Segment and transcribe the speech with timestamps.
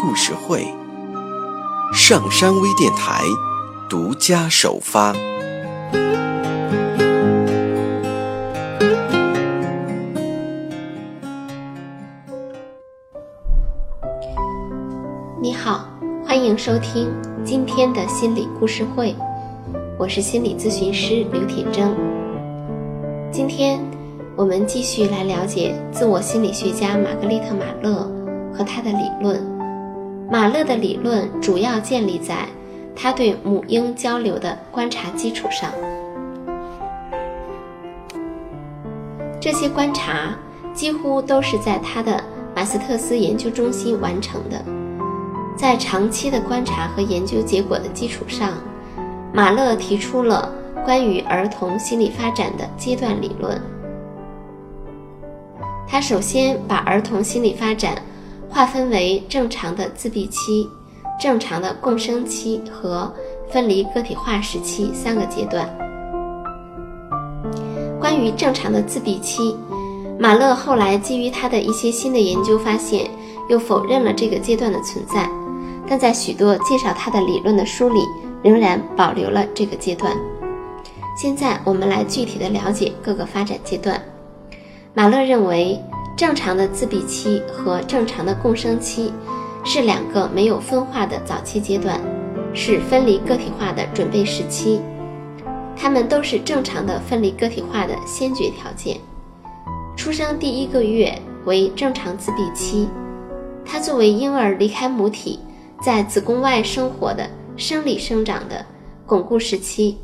[0.00, 0.66] 故事会，
[1.92, 3.22] 上山微电台
[3.86, 5.12] 独家首发。
[15.38, 15.84] 你好，
[16.26, 17.12] 欢迎收听
[17.44, 19.14] 今天的心理故事会，
[19.98, 21.94] 我是心理咨询师刘铁铮。
[23.30, 23.78] 今天。
[24.36, 28.10] 我们继续来了解自我心理学家玛格丽特·马勒
[28.54, 29.49] 和他的理论。
[30.30, 32.46] 马勒的理论主要建立在
[32.94, 35.68] 他对母婴交流的观察基础上。
[39.40, 40.36] 这些观察
[40.72, 42.22] 几乎都是在他的
[42.54, 44.64] 马斯特斯研究中心完成的。
[45.56, 48.52] 在长期的观察和研究结果的基础上，
[49.32, 50.52] 马勒提出了
[50.84, 53.60] 关于儿童心理发展的阶段理论。
[55.88, 58.00] 他首先把儿童心理发展
[58.50, 60.68] 划分为正常的自闭期、
[61.20, 63.12] 正常的共生期和
[63.50, 65.68] 分离个体化时期三个阶段。
[68.00, 69.56] 关于正常的自闭期，
[70.18, 73.08] 马勒后来基于他的一些新的研究发现，
[73.48, 75.30] 又否认了这个阶段的存在，
[75.86, 78.00] 但在许多介绍他的理论的书里，
[78.42, 80.16] 仍然保留了这个阶段。
[81.16, 84.02] 现在我们来具体的了解各个发展阶段。
[84.94, 85.78] 马勒认为，
[86.20, 89.10] 正常的自闭期和正常的共生期
[89.64, 91.98] 是两个没有分化的早期阶段，
[92.52, 94.82] 是分离个体化的准备时期。
[95.74, 98.98] 它们都是正常的分离个体化的先决条件。
[99.96, 102.86] 出生第一个月为正常自闭期，
[103.64, 105.38] 它作为婴儿离开母体，
[105.80, 107.26] 在子宫外生活的
[107.56, 108.62] 生理生长的
[109.06, 109.96] 巩固时期，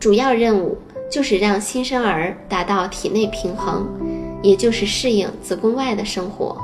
[0.00, 0.78] 主要任务。
[1.08, 3.86] 就是让新生儿达到体内平衡，
[4.46, 6.56] 也就是适应子宫外的生活。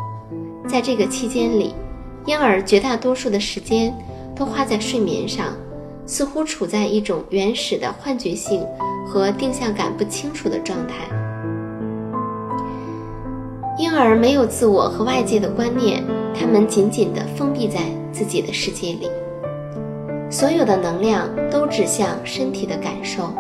[0.69, 1.75] 在这个期间里，
[2.27, 3.93] 婴儿绝大多数的时间
[4.37, 5.49] 都花在睡眠上，
[6.07, 8.65] 似乎处在一种原始的幻觉性
[9.05, 10.95] 和定向感不清楚的状态。
[13.79, 16.05] 婴儿没有自我和外界的观念，
[16.39, 17.81] 他们紧紧地封闭在
[18.13, 19.11] 自己的世界里，
[20.31, 23.35] 所有的能量都指向身体的感受。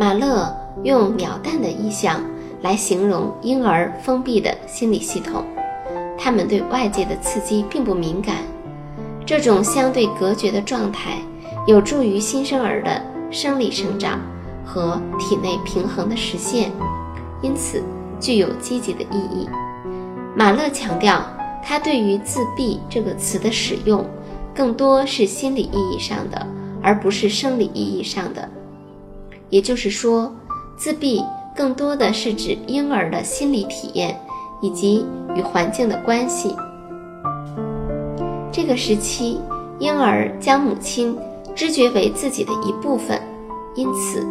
[0.00, 0.50] 马勒
[0.84, 2.24] 用鸟蛋的意象
[2.62, 5.44] 来形容婴儿封闭的心理系统，
[6.16, 8.36] 他们对外界的刺激并不敏感。
[9.26, 11.18] 这种相对隔绝的状态
[11.66, 14.20] 有助于新生儿的生理生长
[14.64, 16.70] 和体内平衡的实现，
[17.42, 17.82] 因此
[18.20, 19.48] 具有积极的意义。
[20.34, 21.24] 马勒强调，
[21.64, 24.04] 他对于“自闭”这个词的使用
[24.54, 26.46] 更多是心理意义上的，
[26.82, 28.48] 而不是生理意义上的。
[29.50, 30.34] 也就是说，
[30.76, 31.22] 自闭
[31.54, 34.18] 更多的是指婴儿的心理体验
[34.60, 36.54] 以及与环境的关系。
[38.50, 39.40] 这个时期，
[39.78, 41.16] 婴儿将母亲
[41.54, 43.20] 知觉为自己的一部分，
[43.74, 44.26] 因此，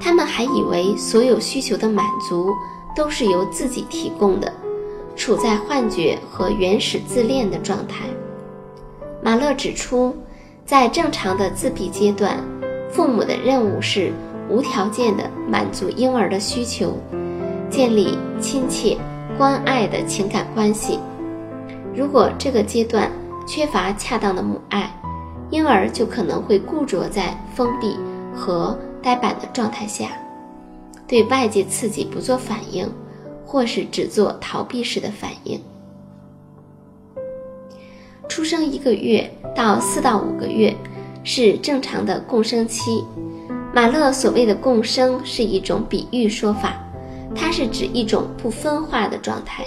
[0.00, 2.50] 他们还以为所有需求的满足
[2.94, 4.52] 都是由自己提供的，
[5.14, 8.06] 处在幻觉和原始自恋的状态。
[9.22, 10.14] 马勒指出，
[10.64, 12.38] 在正常的自闭阶段，
[12.90, 14.12] 父母的任务是。
[14.48, 16.96] 无条件的满足婴儿的需求，
[17.68, 18.96] 建立亲切、
[19.36, 20.98] 关爱的情感关系。
[21.94, 23.10] 如果这个阶段
[23.46, 24.90] 缺乏恰当的母爱，
[25.50, 27.96] 婴儿就可能会固着在封闭
[28.34, 30.10] 和呆板的状态下，
[31.06, 32.88] 对外界刺激不做反应，
[33.44, 35.60] 或是只做逃避式的反应。
[38.28, 40.74] 出生一个月到四到五个月
[41.24, 43.04] 是正常的共生期。
[43.76, 46.82] 马勒所谓的共生是一种比喻说法，
[47.34, 49.66] 它是指一种不分化的状态。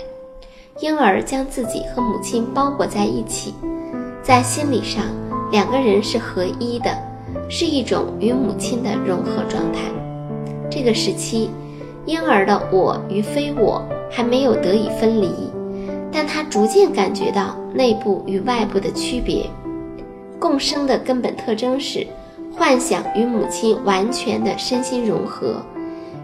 [0.79, 3.53] 婴儿将自己和母亲包裹在一起，
[4.23, 5.03] 在心理上
[5.51, 6.89] 两个人是合一的，
[7.47, 9.81] 是一种与母亲的融合状态。
[10.71, 11.51] 这个时期，
[12.07, 13.79] 婴儿的我与非我
[14.09, 15.29] 还没有得以分离，
[16.11, 19.47] 但他逐渐感觉到内部与外部的区别。
[20.39, 22.07] 共生的根本特征是。
[22.59, 25.63] 幻想与母亲完全的身心融合，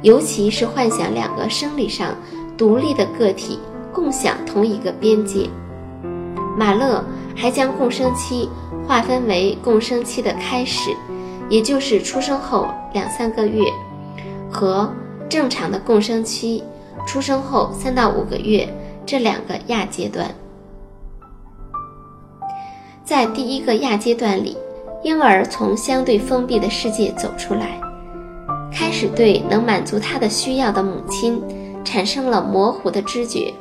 [0.02, 2.14] 尤其是幻想两个生理上
[2.58, 3.58] 独立的个体
[3.94, 5.50] 共享同一个边界。
[6.58, 7.02] 马勒
[7.34, 8.50] 还将共生期
[8.86, 10.94] 划分为共生期的开始，
[11.48, 13.64] 也就是出生后两三个月，
[14.52, 14.92] 和
[15.30, 16.62] 正常的共生期，
[17.08, 18.68] 出生后三到五个月
[19.06, 20.30] 这两个亚阶段。
[23.06, 24.58] 在第一个亚阶段里，
[25.06, 27.80] 婴儿从相对封闭的世界走出来，
[28.74, 31.40] 开始对能满足他的需要的母亲
[31.84, 33.54] 产生了模糊的知觉，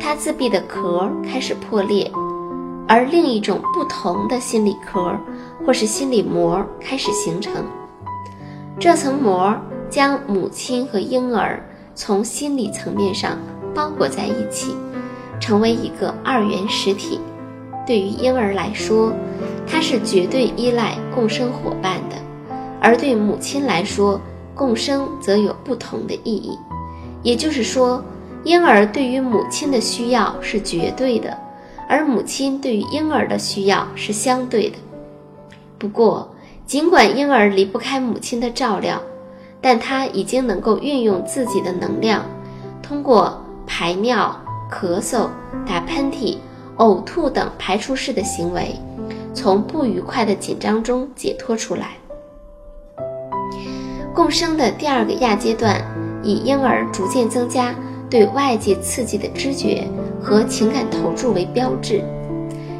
[0.00, 2.10] 他自闭的壳开始破裂，
[2.88, 5.14] 而另一种不同的心理壳
[5.66, 7.52] 或是心理膜开始形成。
[8.80, 9.54] 这层膜
[9.90, 11.62] 将母亲和婴儿
[11.94, 13.36] 从心理层面上
[13.74, 14.74] 包裹在一起，
[15.38, 17.20] 成为一个二元实体。
[17.86, 19.12] 对于婴儿来说，
[19.66, 22.16] 他是绝对依赖共生伙伴的；
[22.80, 24.20] 而对母亲来说，
[24.54, 26.58] 共生则有不同的意义。
[27.22, 28.02] 也就是说，
[28.44, 31.36] 婴儿对于母亲的需要是绝对的，
[31.88, 34.76] 而母亲对于婴儿的需要是相对的。
[35.78, 36.28] 不过，
[36.66, 39.00] 尽管婴儿离不开母亲的照料，
[39.60, 42.24] 但他已经能够运用自己的能量，
[42.82, 44.34] 通过排尿、
[44.70, 45.28] 咳嗽、
[45.66, 46.36] 打喷嚏。
[46.82, 48.74] 呕吐等排出式的行为，
[49.32, 51.92] 从不愉快的紧张中解脱出来。
[54.12, 55.80] 共生的第二个亚阶段，
[56.24, 57.72] 以婴儿逐渐增加
[58.10, 59.84] 对外界刺激的知觉
[60.20, 62.02] 和情感投注为标志。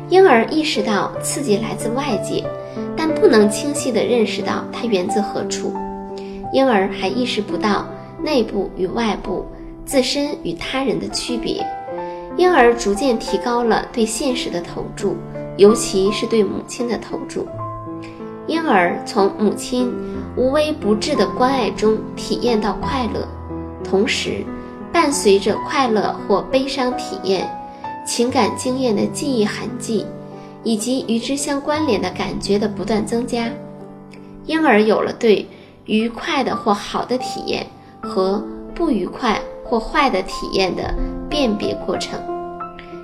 [0.08, 2.44] 婴儿意识到刺激来自外界，
[2.96, 5.72] 但不能清晰地认识到它源自何处。
[6.52, 7.86] 婴儿还意识不到
[8.20, 9.46] 内部与外部、
[9.86, 11.64] 自身与他人的区别。
[12.42, 15.16] 婴儿逐渐提高了对现实的投注，
[15.56, 17.46] 尤其是对母亲的投注。
[18.48, 19.94] 婴儿从母亲
[20.36, 23.28] 无微不至的关爱中体验到快乐，
[23.84, 24.44] 同时，
[24.92, 27.48] 伴随着快乐或悲伤体验、
[28.04, 30.04] 情感经验的记忆痕迹，
[30.64, 33.48] 以及与之相关联的感觉的不断增加，
[34.46, 35.46] 婴儿有了对
[35.84, 37.64] 愉快的或好的体验
[38.00, 38.42] 和
[38.74, 40.92] 不愉快或坏的体验的。
[41.32, 42.20] 辨别过程，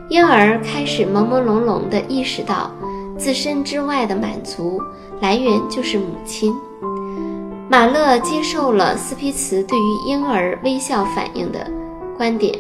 [0.09, 2.71] 婴儿开始朦朦胧胧地意识到，
[3.19, 4.81] 自身之外的满足
[5.21, 6.55] 来源就是母亲。
[7.69, 11.71] 马勒接受了斯皮茨对于婴儿微笑反应的
[12.17, 12.59] 观点，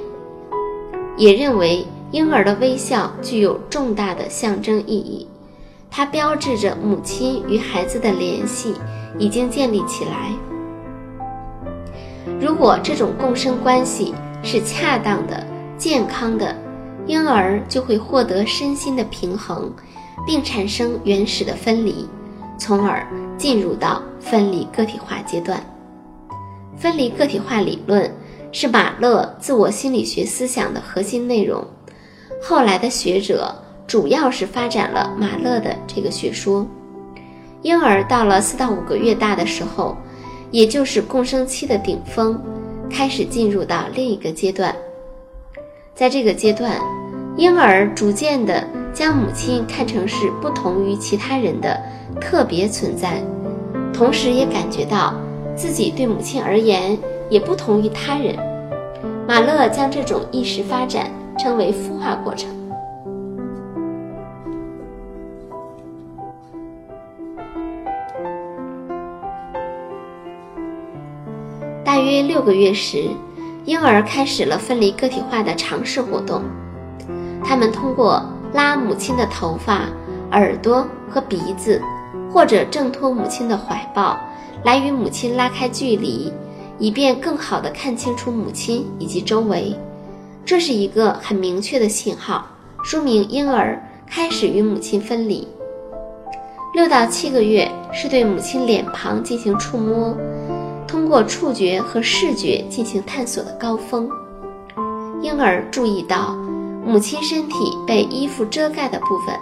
[1.17, 5.27] 也认为婴儿的微笑具有重大的象征意义，
[5.91, 8.75] 它标志着母亲与孩子的联系
[9.19, 10.33] 已经建立起来。
[12.39, 15.47] 如果这种共生关系是恰当的。
[15.79, 16.53] 健康的
[17.09, 19.73] 婴儿就会获得身心的平衡，
[20.27, 22.07] 并产生原始的分离，
[22.59, 23.05] 从而
[23.37, 25.59] 进入到分离个体化阶段。
[26.77, 28.09] 分离个体化理论
[28.53, 31.67] 是马勒自我心理学思想的核心内容。
[32.43, 33.53] 后来的学者
[33.87, 36.65] 主要是发展了马勒的这个学说。
[37.63, 39.97] 婴儿到了四到五个月大的时候，
[40.51, 42.41] 也就是共生期的顶峰，
[42.89, 44.77] 开始进入到另一个阶段。
[45.95, 46.81] 在这个阶段，
[47.39, 51.81] 婴儿逐渐地将母亲看成是不同于其他人的
[52.21, 53.23] 特别存在，
[53.95, 55.15] 同时也感觉到
[55.55, 56.99] 自己对母亲而言
[57.31, 58.37] 也不同于他人。
[59.29, 61.09] 马勒将这种意识发展
[61.39, 62.51] 称为孵化过程。
[71.85, 73.05] 大约六个月时。
[73.65, 76.43] 婴儿开始了分离个体化的尝试活动，
[77.45, 79.89] 他们通过拉母亲的头发、
[80.33, 81.81] 耳朵和鼻子，
[82.31, 84.19] 或者挣脱母亲的怀抱，
[84.65, 86.33] 来与母亲拉开距离，
[86.79, 89.75] 以便更好地看清楚母亲以及周围。
[90.45, 92.47] 这是一个很明确的信号，
[92.83, 95.47] 说明婴儿开始与母亲分离。
[96.75, 100.17] 六到七个月是对母亲脸庞进行触摸。
[100.87, 104.09] 通过触觉和视觉进行探索的高峰，
[105.21, 106.35] 婴儿注意到
[106.89, 107.55] 母亲身体
[107.87, 109.37] 被衣服遮盖的部分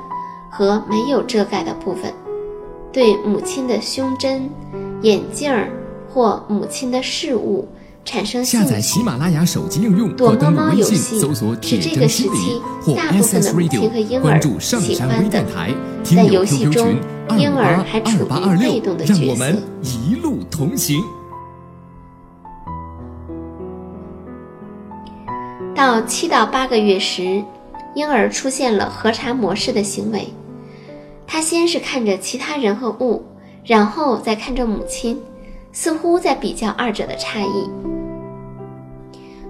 [0.50, 2.12] 和没有遮盖的部分，
[2.92, 4.50] 对母亲的胸针、
[5.02, 5.54] 眼镜
[6.12, 7.68] 或母亲的事物
[8.04, 8.66] 产生兴趣。
[8.66, 15.44] 下载喜马拉雅手机应用躲猫猫游戏搜索“铁真心理”或大部分的母亲和婴儿喜欢的。
[16.02, 16.96] 在游戏中，
[17.38, 19.20] 婴儿还处于被动的角色。
[19.20, 21.00] 让我们一路同行。
[25.76, 27.44] 到七到八个月时，
[27.94, 30.26] 婴儿出现了核查模式的行为。
[31.26, 33.22] 他先是看着其他人和物，
[33.62, 35.20] 然后再看着母亲，
[35.72, 37.68] 似乎在比较二者的差异。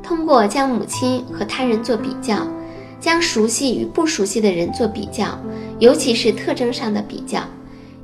[0.02, 2.45] 通过将母亲和他人做比较，
[2.99, 5.38] 将熟悉与不熟悉的人做比较，
[5.78, 7.40] 尤其是特征上的比较。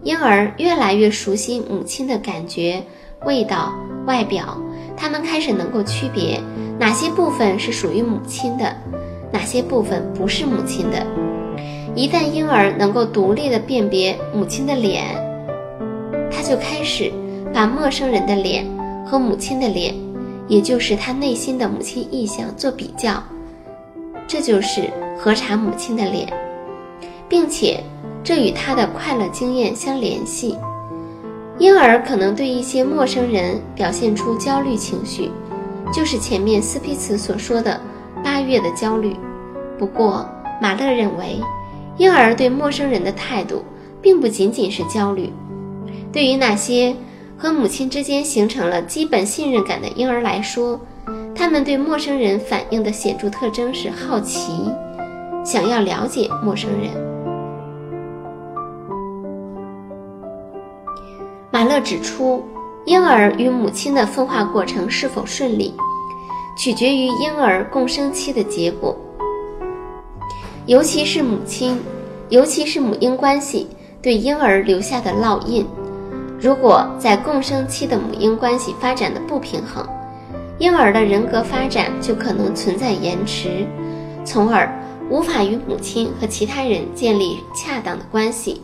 [0.05, 2.81] 婴儿越来越熟悉母亲的感觉、
[3.25, 3.73] 味道、
[4.07, 4.57] 外表，
[4.97, 6.41] 他们开始能够区别
[6.79, 8.75] 哪些部分是属于母亲的，
[9.31, 11.07] 哪些部分不是母亲的。
[11.95, 15.05] 一旦婴儿能够独立地辨别母亲的脸，
[16.31, 17.13] 他就开始
[17.53, 18.67] 把陌生人的脸
[19.07, 19.95] 和母亲的脸，
[20.49, 23.23] 也就是他内心的母亲意象做比较，
[24.27, 26.33] 这就是核查母亲的脸，
[27.29, 27.83] 并且。
[28.25, 30.57] 这与他的快乐经验相联系。
[31.59, 35.29] 婴儿可能对一些陌生人表现出焦虑情绪，
[35.93, 37.81] 就是前面斯皮茨所说的
[38.25, 39.15] 八月的焦虑。
[39.79, 40.27] 不过，
[40.61, 41.41] 马勒认为，
[41.99, 43.65] 婴儿对陌生人的态度
[44.01, 45.33] 并不仅仅是焦虑。
[46.13, 46.95] 对于那些
[47.37, 50.81] 和母亲之间形成了基本信任感的婴儿来说，
[51.35, 54.53] 他们对陌生人反应的显著特征是好奇，
[55.45, 56.91] 想要了解陌生人。
[61.51, 62.45] 马勒指出，
[62.85, 65.73] 婴儿与母亲的分化过程是否顺利，
[66.57, 68.97] 取决于婴儿共生期的结果，
[70.67, 71.81] 尤其是母亲，
[72.29, 73.69] 尤其是母婴关系
[74.03, 75.65] 对婴儿留下的烙印。
[76.41, 79.87] 如果在共生期的母婴关系发展的不平衡，
[80.59, 83.65] 婴儿的人格发展就可能存在延迟，
[84.25, 84.69] 从而
[85.09, 88.61] 无法与母亲和其他人建立恰当的关系。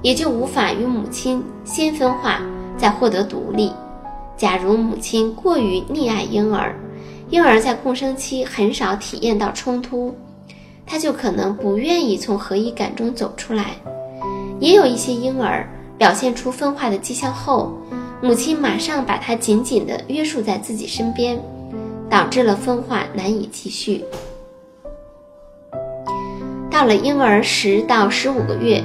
[0.00, 2.40] 也就无法与母亲先分化，
[2.82, 3.70] 再获得独立。
[4.36, 6.74] 假如母亲过于溺爱婴儿，
[7.30, 10.12] 婴儿在共生期很少体验到冲突，
[10.84, 13.66] 他就可能不愿意从合一感中走出来。
[14.58, 15.64] 也有一些婴儿
[15.96, 17.72] 表现出分化的迹象后，
[18.20, 21.40] 母亲马上把他紧紧地约束在自己身边，
[22.10, 24.04] 导致了分化难以继续。
[26.68, 28.82] 到了婴儿十到十五个月。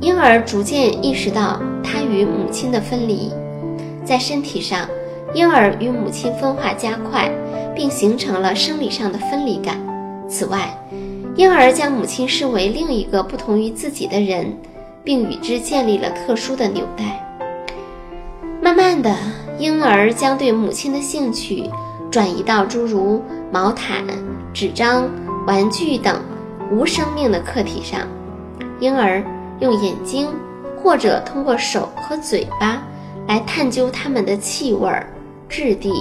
[0.00, 3.30] 婴儿逐渐意识到他与母亲的分离，
[4.02, 4.88] 在身体上，
[5.34, 7.30] 婴儿与母亲分化加快，
[7.76, 9.76] 并形成了生理上的分离感。
[10.26, 10.74] 此外，
[11.36, 14.56] 婴儿将母亲视为另一个不同于自己的人，
[15.04, 17.38] 并与之建立了特殊的纽带。
[18.62, 19.14] 慢慢的，
[19.58, 21.68] 婴儿将对母亲的兴趣
[22.10, 24.02] 转移到诸如毛毯、
[24.54, 25.06] 纸张、
[25.46, 26.16] 玩具等
[26.72, 28.00] 无生命的客体上。
[28.80, 29.22] 婴儿。
[29.60, 30.28] 用眼睛，
[30.82, 32.82] 或者通过手和嘴巴
[33.28, 34.90] 来探究它们的气味、
[35.48, 35.92] 质地，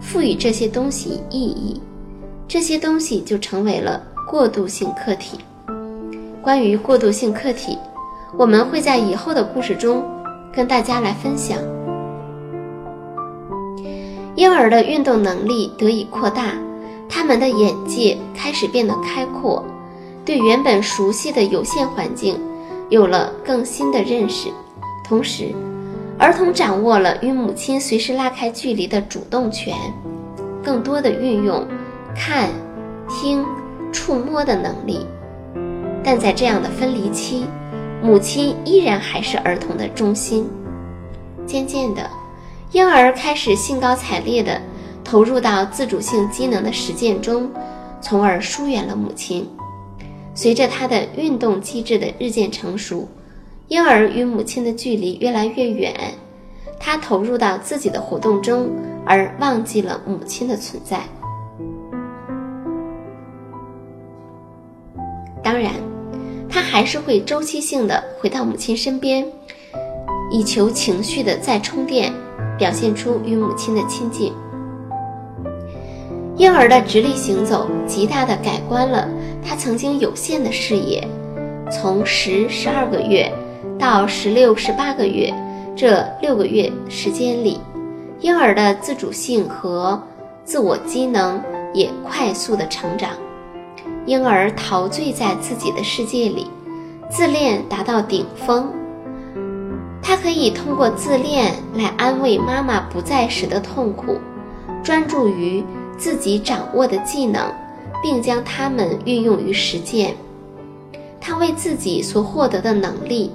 [0.00, 1.80] 赋予这些东西意义，
[2.48, 5.38] 这些东西就成为了过渡性客体。
[6.42, 7.78] 关于过渡性客体，
[8.36, 10.04] 我们会在以后的故事中
[10.52, 11.58] 跟大家来分享。
[14.34, 16.54] 婴儿的运动能力得以扩大，
[17.08, 19.62] 他们的眼界开始变得开阔，
[20.24, 22.40] 对原本熟悉的有限环境。
[22.92, 24.50] 有了更新的认识，
[25.02, 25.54] 同时，
[26.18, 29.74] 儿童掌握了与母亲随时拉开距离的主动权，
[30.62, 31.66] 更多的运用
[32.14, 32.50] 看、
[33.08, 33.42] 听、
[33.92, 35.06] 触摸的能力。
[36.04, 37.46] 但在这样的分离期，
[38.02, 40.46] 母亲依然还是儿童的中心。
[41.46, 42.02] 渐渐的，
[42.72, 44.60] 婴儿开始兴高采烈地
[45.02, 47.50] 投入到自主性机能的实践中，
[48.02, 49.48] 从而疏远了母亲。
[50.34, 53.06] 随着他的运动机制的日渐成熟，
[53.68, 55.94] 婴儿与母亲的距离越来越远，
[56.80, 58.70] 他投入到自己的活动中，
[59.04, 61.02] 而忘记了母亲的存在。
[65.42, 65.72] 当然，
[66.48, 69.26] 他还是会周期性的回到母亲身边，
[70.30, 72.12] 以求情绪的再充电，
[72.56, 74.32] 表现出与母亲的亲近。
[76.42, 79.08] 婴儿的直立行走极大的改观了
[79.46, 81.06] 他曾经有限的视野。
[81.70, 83.32] 从十、十二个月
[83.78, 85.32] 到十六、十八个月
[85.76, 87.60] 这六个月时间里，
[88.18, 90.02] 婴儿的自主性和
[90.44, 91.40] 自我机能
[91.72, 93.10] 也快速的成长。
[94.04, 96.48] 婴儿陶醉在自己的世界里，
[97.08, 98.68] 自恋达到顶峰。
[100.02, 104.18] 他可以通过自恋来安慰妈妈不在时的痛苦，
[104.82, 105.62] 专注于。
[106.02, 107.48] 自己掌握的技能，
[108.02, 110.16] 并将它们运用于实践。
[111.20, 113.30] 他为自己所获得的能力，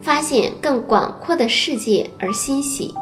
[0.00, 2.94] 发现更广阔的世界而欣喜，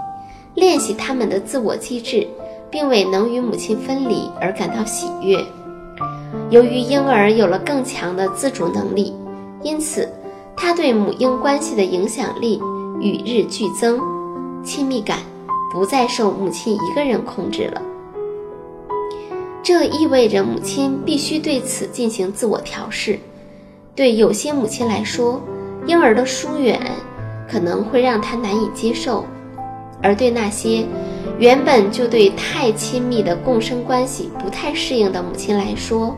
[0.54, 2.26] 练习他们的自我机制，
[2.70, 5.44] 并为能与母亲分离而感到喜悦。
[6.48, 9.14] 由于婴儿有了更强的自主能力，
[9.62, 10.08] 因此
[10.56, 12.58] 他对母婴关系的影响力
[13.02, 14.00] 与日俱增，
[14.64, 15.18] 亲密感
[15.70, 17.82] 不再受母亲一个人控制了。
[19.62, 23.18] 这意味着母亲必须对此进行自我调试。
[23.94, 25.42] 对有些母亲来说，
[25.86, 26.80] 婴儿的疏远
[27.48, 29.24] 可能会让她难以接受；
[30.02, 30.86] 而对那些
[31.38, 36.16] 原本就对太亲密的共生关系不太适应的母亲来说，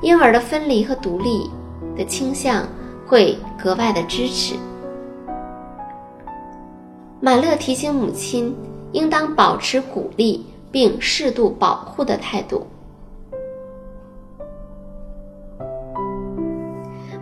[0.00, 1.50] 婴儿的分离和独立
[1.96, 2.66] 的倾向
[3.06, 4.54] 会格外的支持。
[7.20, 8.54] 马勒提醒母亲，
[8.92, 12.66] 应当保持鼓励并适度保护的态度。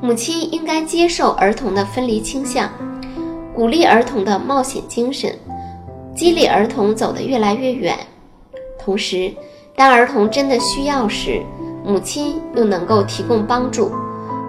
[0.00, 2.70] 母亲应该接受儿童的分离倾向，
[3.54, 5.38] 鼓励儿童的冒险精神，
[6.16, 7.94] 激励儿童走得越来越远。
[8.80, 9.30] 同时，
[9.76, 11.42] 当儿童真的需要时，
[11.84, 13.92] 母亲又能够提供帮助，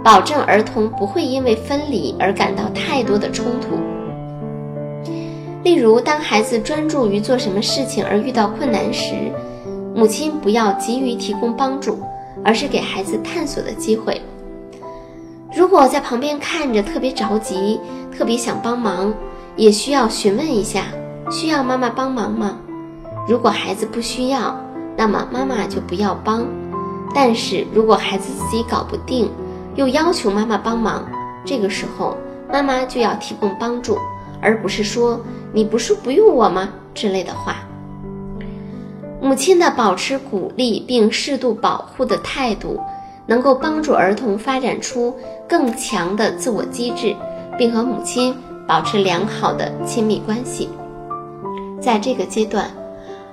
[0.01, 3.75] 保证儿童不会因为分离而感到太多的冲突。
[5.63, 9.31] 例如，当孩子专注于做什么事情而遇到困难时，
[9.95, 11.99] 母亲不要急于提供帮助，
[12.43, 14.21] 而是给孩子探索的机会。
[15.55, 17.79] 如果在旁边看着特别着急，
[18.11, 19.13] 特别想帮忙，
[19.55, 20.85] 也需要询问一下，
[21.31, 22.57] 需要妈妈帮忙吗？
[23.25, 24.59] 如果孩子不需要，
[24.97, 26.45] 那么妈妈就不要帮。
[27.15, 29.31] 但是如果孩子自己搞不定，
[29.75, 31.05] 又要求妈妈帮忙，
[31.45, 32.17] 这个时候
[32.51, 33.97] 妈妈就要提供帮助，
[34.43, 35.19] 而不是说
[35.53, 37.55] “你不是不用我吗”之类的话。
[39.21, 42.79] 母亲的保持鼓励并适度保护的态度。
[43.25, 45.15] 能够帮助儿童发展出
[45.47, 47.15] 更强的自我机制，
[47.57, 48.35] 并和母亲
[48.67, 50.67] 保持良好的亲密关系。
[51.79, 52.69] 在这个阶段，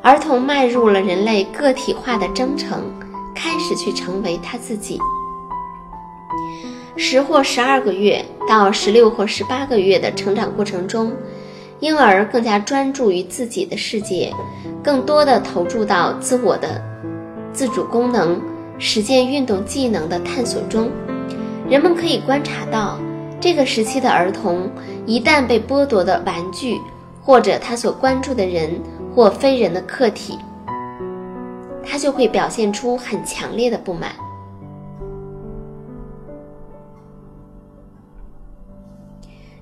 [0.00, 2.84] 儿童迈入了人类个体化的征程，
[3.34, 4.96] 开始去成为他自己。
[6.96, 11.12] 十或十二个月到十六或十八个月的成长过程中，
[11.80, 14.32] 婴儿更加专注于自己的世界，
[14.82, 16.82] 更多的投注到自我的
[17.52, 18.40] 自主功能。
[18.82, 20.90] 实践运动技能的探索中，
[21.68, 22.98] 人们可以观察到，
[23.38, 24.70] 这个时期的儿童
[25.04, 26.80] 一旦被剥夺的玩具，
[27.22, 28.70] 或者他所关注的人
[29.14, 30.38] 或非人的客体，
[31.84, 34.12] 他就会表现出很强烈的不满。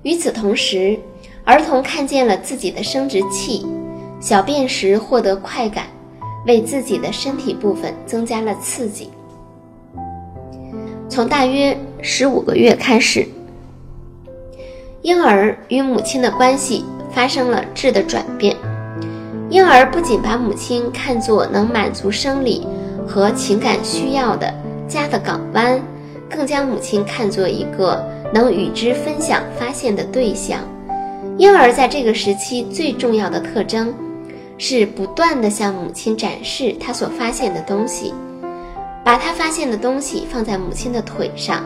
[0.09, 0.97] 与此同时，
[1.45, 3.63] 儿童看见了自己的生殖器，
[4.19, 5.85] 小便时获得快感。
[6.47, 9.11] 为自己的身体部分增加了刺激。
[11.07, 13.27] 从大约十五个月开始，
[15.03, 18.55] 婴儿与母亲的关系发生了质的转变。
[19.49, 22.65] 婴儿不仅把母亲看作能满足生理
[23.05, 24.51] 和情感需要的
[24.87, 25.79] 家的港湾，
[26.27, 30.59] 更将母亲看作一个能与之分享发现的对象。
[31.37, 33.93] 婴儿在这个时期最重要的特征。
[34.61, 38.13] 是不断地向母亲展示他所发现的东西，
[39.05, 41.63] 把他发现的东西放在母亲的腿上。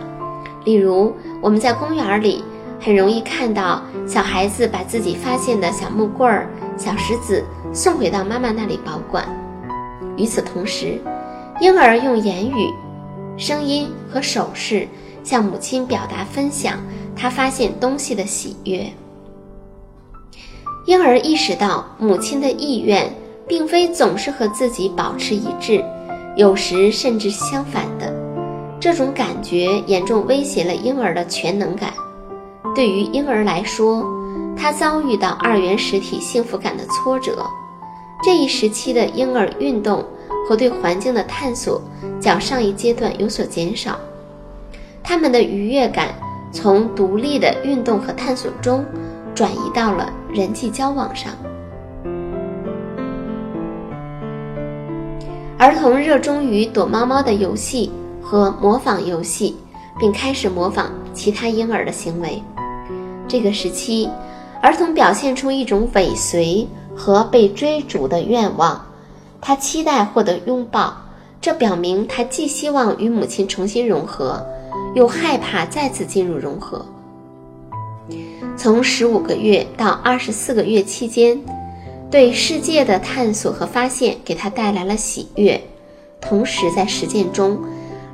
[0.63, 2.43] 例如，我们在公园里
[2.79, 6.47] 很容易看到小孩子把自己发现的小木棍、
[6.77, 9.27] 小石子送回到妈妈那里保管。
[10.15, 11.01] 与此同时，
[11.59, 12.71] 婴儿用言语、
[13.37, 14.87] 声音和手势
[15.23, 16.79] 向母亲表达分享
[17.15, 18.85] 他发现东西的喜悦。
[20.85, 23.09] 婴儿意识到母亲的意愿
[23.47, 25.83] 并非总是和自己保持一致，
[26.35, 28.13] 有时甚至相反的。
[28.79, 31.93] 这种感觉严重威胁了婴儿的全能感。
[32.75, 34.05] 对于婴儿来说，
[34.57, 37.45] 他遭遇到二元实体幸福感的挫折。
[38.21, 40.03] 这一时期的婴儿运动
[40.47, 41.81] 和对环境的探索
[42.19, 43.97] 较上一阶段有所减少，
[45.03, 46.09] 他们的愉悦感
[46.51, 48.83] 从独立的运动和探索中。
[49.35, 51.33] 转移到了人际交往上。
[55.57, 59.57] 儿童热衷于躲猫猫的游戏和模仿游戏，
[59.99, 62.43] 并开始模仿其他婴儿的行为。
[63.27, 64.07] 这个时期，
[64.61, 68.85] 儿童表现出一种尾随和被追逐的愿望。
[69.41, 70.95] 他期待获得拥抱，
[71.41, 74.45] 这表明他既希望与母亲重新融合，
[74.95, 76.85] 又害怕再次进入融合。
[78.55, 81.39] 从十五个月到二十四个月期间，
[82.11, 85.59] 对世界的探索和发现给他带来了喜悦。
[86.21, 87.57] 同时，在实践中，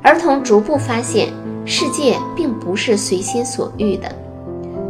[0.02, 1.28] 儿童逐步发现
[1.64, 4.10] 世界并不是随心所欲的。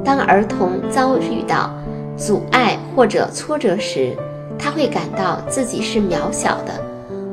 [0.05, 1.71] 当儿童遭遇到
[2.17, 4.17] 阻碍或者挫折时，
[4.59, 6.81] 他会感到自己是渺小的、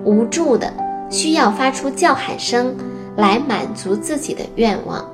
[0.03, 0.73] 无助的，
[1.09, 2.75] 需要发出叫喊声
[3.17, 5.05] 来满足自己的愿望。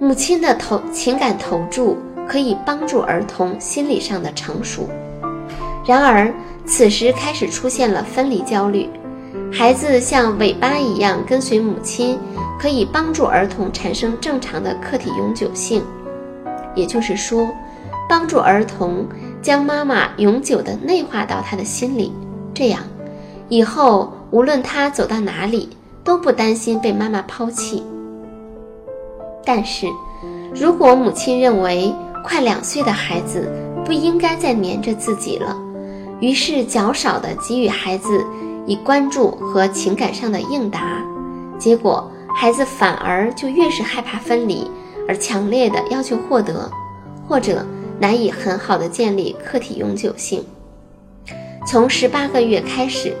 [0.00, 4.88] 母亲的投情感投注可以帮助儿童心理上的成熟，
[5.84, 6.32] 然而
[6.64, 8.88] 此时开始出现了分离焦虑，
[9.52, 12.18] 孩子像尾巴一样跟随母亲，
[12.58, 15.82] 可以帮助儿童产生正常的客体永久性，
[16.74, 17.48] 也就是说，
[18.08, 19.06] 帮助儿童
[19.40, 22.12] 将妈妈永久的内化到他的心里，
[22.54, 22.80] 这样，
[23.48, 25.68] 以后无论他走到哪里，
[26.04, 27.82] 都不担心被妈妈抛弃。
[29.44, 29.86] 但是，
[30.54, 33.50] 如果母亲认为快两岁的孩子
[33.84, 35.56] 不应该再黏着自己了，
[36.20, 38.24] 于是较少的给予孩子。
[38.64, 41.04] 以关注和情感上的应答，
[41.58, 44.70] 结果孩子反而就越是害怕分离，
[45.08, 46.70] 而强烈的要求获得，
[47.26, 47.66] 或者
[47.98, 50.44] 难以很好的建立客体永久性。
[51.66, 53.16] 从十八个月开始，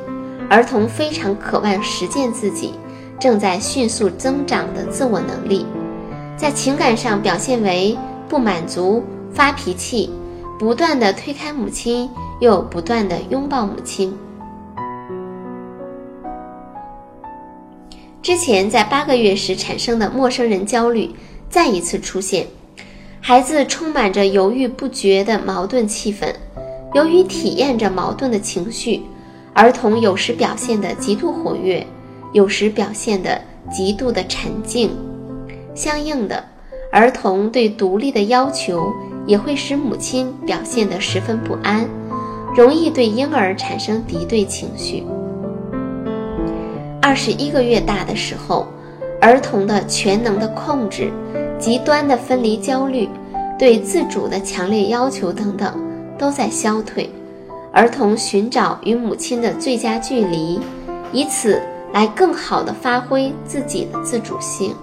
[0.52, 2.74] 儿童非常渴望实践自己
[3.18, 5.64] 正在迅速增长的自我能力，
[6.36, 7.96] 在情感上表现为
[8.28, 10.10] 不满足、发脾气、
[10.58, 14.14] 不断的推开母亲，又不断的拥抱母亲。
[18.20, 21.10] 之前在八个月时产生的陌生人焦虑
[21.48, 22.46] 再一次出现，
[23.22, 26.26] 孩子充满着犹豫不决的矛盾气氛。
[26.92, 29.00] 由于体验着矛盾的情绪，
[29.54, 31.86] 儿童有时表现得极度活跃，
[32.32, 34.90] 有时表现得极度的沉静。
[35.74, 36.42] 相应的，
[36.90, 38.92] 儿童对独立的要求
[39.26, 41.86] 也会使母亲表现得十分不安，
[42.56, 45.04] 容易对婴儿产生敌对情绪。
[47.02, 48.66] 二十一个月大的时候，
[49.20, 51.10] 儿童的全能的控制、
[51.58, 53.06] 极端的分离焦虑、
[53.58, 55.78] 对自主的强烈要求等等，
[56.18, 57.10] 都在消退。
[57.72, 60.60] 儿童寻找与母亲的最佳距离，
[61.10, 61.58] 以此
[61.90, 64.74] 来更好地发挥自己的自主性。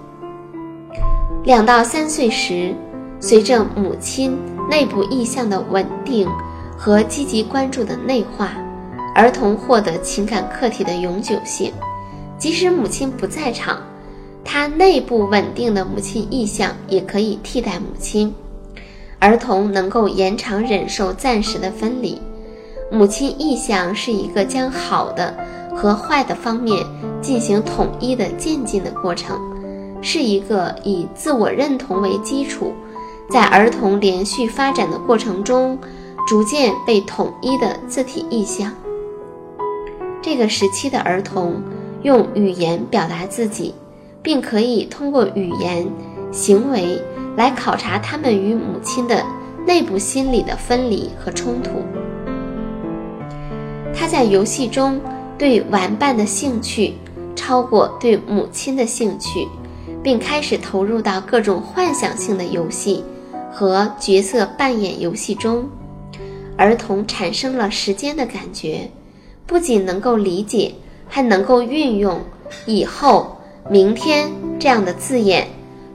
[1.44, 2.74] 两到三岁时，
[3.20, 4.36] 随着母亲
[4.68, 6.28] 内部意向的稳定
[6.76, 8.50] 和积极关注的内化，
[9.14, 11.72] 儿童获得情感客体的永久性。
[12.38, 13.80] 即使母亲不在场，
[14.44, 18.34] 他内部稳定的母亲意向也可以替代母亲。
[19.20, 22.20] 儿童能够延长忍受暂时的分离。
[22.90, 25.34] 母亲意向是一个将好的
[25.74, 26.84] 和坏的方面
[27.22, 29.38] 进行统一的渐进的过程，
[30.02, 32.72] 是一个以自我认同为基础，
[33.30, 35.78] 在儿童连续发展的过程中
[36.26, 38.72] 逐渐被统一的字体意向。
[40.20, 41.62] 这个时期的儿童。
[42.02, 43.74] 用语言表达自己，
[44.22, 45.86] 并可以通过语言、
[46.32, 46.98] 行为
[47.36, 49.22] 来考察他们与母亲的
[49.66, 51.72] 内部心理的分离和冲突。
[53.94, 55.00] 他在游戏中
[55.38, 56.94] 对玩伴的兴趣
[57.34, 59.46] 超过对母亲的兴趣，
[60.02, 63.04] 并开始投入到各种幻想性的游戏
[63.52, 65.68] 和角色扮演游戏中。
[66.56, 68.90] 儿童产生了时间的感觉，
[69.46, 70.74] 不仅能够理解。
[71.12, 72.20] 还能够运用
[72.66, 73.36] “以后
[73.68, 75.44] ”“明天”这样的字眼，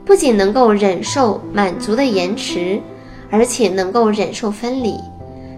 [0.04, 2.82] 不仅能够忍受满足的延迟，
[3.30, 5.00] 而且能够忍受分离。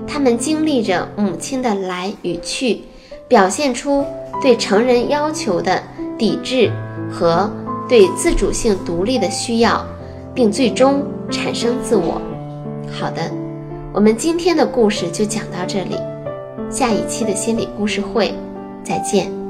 [0.08, 2.82] 他们经历着母亲的来与去，
[3.28, 4.06] 表现出
[4.42, 5.84] 对成人要求的
[6.18, 6.72] 抵制
[7.12, 7.52] 和
[7.90, 9.86] 对自主性独立的需要，
[10.34, 12.22] 并最终产生自我。
[12.90, 13.32] 好的，
[13.94, 15.96] 我们今天的故事就讲到这里，
[16.70, 18.34] 下一期的心理故事会，
[18.84, 19.47] 再见。